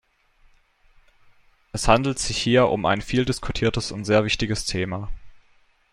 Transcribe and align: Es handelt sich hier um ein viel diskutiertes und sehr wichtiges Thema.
Es 1.73 1.87
handelt 1.87 2.17
sich 2.17 2.35
hier 2.35 2.69
um 2.69 2.87
ein 2.87 3.01
viel 3.01 3.23
diskutiertes 3.23 3.91
und 3.91 4.03
sehr 4.05 4.25
wichtiges 4.25 4.65
Thema. 4.65 5.09